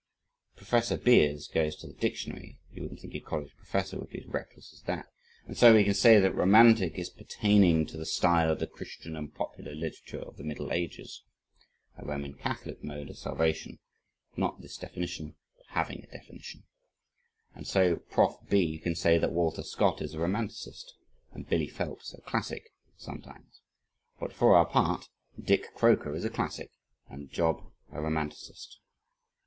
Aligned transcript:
Professor 0.55 0.97
Beers 0.97 1.47
goes 1.47 1.75
to 1.75 1.85
the 1.85 1.93
dictionary 1.93 2.57
(you 2.71 2.81
wouldn't 2.81 3.01
think 3.01 3.13
a 3.13 3.19
college 3.19 3.55
professor 3.55 3.99
would 3.99 4.09
be 4.09 4.21
as 4.21 4.25
reckless 4.25 4.73
as 4.73 4.81
that). 4.87 5.05
And 5.45 5.55
so 5.55 5.75
he 5.77 5.83
can 5.83 5.93
say 5.93 6.19
that 6.19 6.33
"romantic" 6.33 6.97
is 6.97 7.11
"pertaining 7.11 7.85
to 7.85 7.97
the 7.97 8.05
style 8.07 8.51
of 8.51 8.57
the 8.57 8.65
Christian 8.65 9.15
and 9.15 9.31
popular 9.31 9.75
literature 9.75 10.17
of 10.23 10.37
the 10.37 10.43
Middle 10.43 10.73
Ages," 10.73 11.21
a 11.99 12.03
Roman 12.03 12.33
Catholic 12.33 12.83
mode 12.83 13.11
of 13.11 13.17
salvation 13.19 13.77
(not 14.35 14.59
this 14.59 14.75
definition 14.75 15.35
but 15.55 15.67
having 15.67 16.03
a 16.03 16.07
definition). 16.11 16.63
And 17.53 17.67
so 17.67 17.97
Prof. 17.97 18.37
B. 18.49 18.79
can 18.79 18.95
say 18.95 19.19
that 19.19 19.31
Walter 19.31 19.61
Scott 19.61 20.01
is 20.01 20.15
a 20.15 20.19
romanticist 20.19 20.95
(and 21.31 21.47
Billy 21.47 21.67
Phelps 21.67 22.11
a 22.15 22.21
classic 22.21 22.73
sometimes). 22.97 23.61
But 24.19 24.33
for 24.33 24.55
our 24.55 24.65
part 24.65 25.09
Dick 25.39 25.75
Croker 25.75 26.15
is 26.15 26.25
a 26.25 26.31
classic 26.31 26.71
and 27.07 27.29
job 27.29 27.71
a 27.91 28.01
romanticist. 28.01 28.79